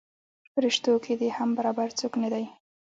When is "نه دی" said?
2.23-2.45